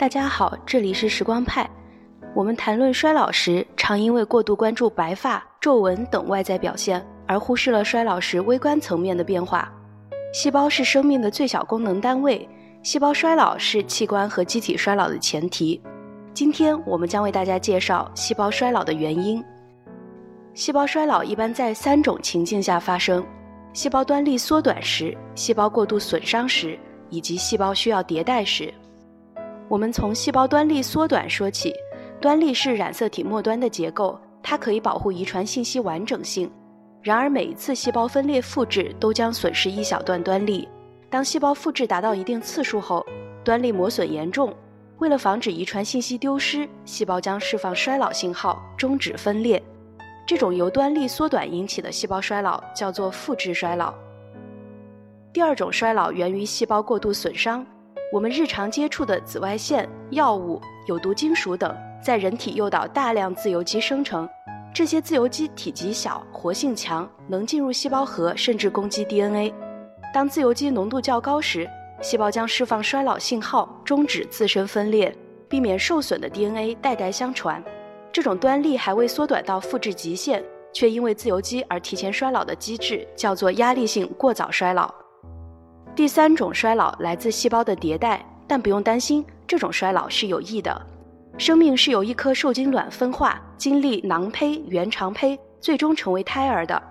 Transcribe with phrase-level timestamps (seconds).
[0.00, 1.68] 大家好，这里是时光派。
[2.34, 9.70] 我们谈论衰老时，常因为过度关注白发、皱纹等外在表现，而忽视了衰老时微观层面的变化。
[10.32, 12.48] 细胞是生命的最小功能单位，
[12.82, 15.78] 细胞衰老是器官和机体衰老的前提。
[16.32, 19.44] 今天我们将为大家介绍细胞衰老的原因。
[20.54, 23.22] 细胞衰老一般在三种情境下发生：
[23.74, 26.78] 细胞端粒缩短时、细胞过度损伤时，
[27.10, 28.72] 以及细胞需要迭代时。
[29.70, 31.72] 我们从细胞端粒缩短说起。
[32.20, 36.50] 端粒是染色体末端的结构，它可以保护遗传信息完整性。
[37.00, 40.68] 然而，每一次细胞分裂复制都将损失一小段端粒。
[41.08, 43.06] 当细胞复制达到一定次数后，
[43.44, 44.52] 端粒磨损严重。
[44.98, 49.62] 为了防止遗传信息丢失，细胞将释放衰老信号，终止分裂。
[50.26, 53.94] 这种由端粒缩短引起的细胞衰老叫做复制衰老。
[55.32, 57.64] 第二种衰老源于细胞过度损伤。
[58.12, 61.72] 我们日常接触的紫外线、药物、有毒金属等，
[62.02, 64.28] 在人体诱导大量自由基生成。
[64.74, 69.54] 这些自由基体积小、活性强，能进入细胞核，甚至攻击 DNA。
[70.12, 71.70] 当自由基浓度较高时，
[72.02, 75.16] 细胞将释放衰老信号，终止自身分裂，
[75.48, 77.62] 避免受损的 DNA 代代相传。
[78.10, 84.92] 这种端粒还未缩短到复制极限，却因为自由基而提前衰老的机制，叫做压力性过早衰老。
[86.00, 90.74] 第三种衰老来自细胞的迭代，但不用担心，这种衰老是有益的。
[91.36, 96.82] 生命是由一颗受精卵分化，经历囊胚、原肠胚，最终成为胎儿的。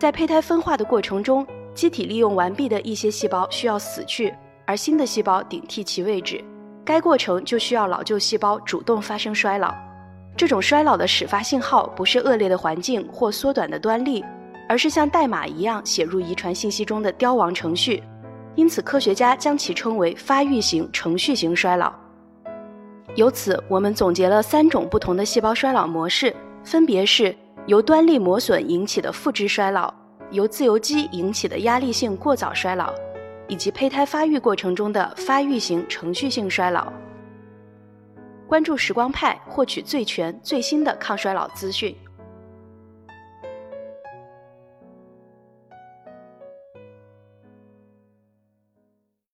[0.00, 6.44] 在胚胎分化的过程中，机体利用完毕的一些细胞需要死去，而新的细胞顶替其位置。
[6.84, 9.72] 该过程就需要老旧细胞主动发生衰老。
[10.36, 14.24] 这种衰老的始发信号不是恶劣的环境或缩短的端粒，
[14.68, 18.02] 而是像代码一样写入遗传信息中的凋亡程序。
[18.56, 21.92] 因此，科学家将其称为发育型程序型衰老。
[23.14, 27.34] 由此，我们总结了三种不同的细胞衰老模式，分别是
[27.66, 29.92] 由端粒磨损引起的复制衰老，
[30.30, 32.92] 由自由基引起的压力性过早衰老，
[33.46, 36.92] 以及胚胎发育过程中的发育型程序性衰老。
[38.46, 41.94] 关注时光派，获取最全最新的抗衰老资讯。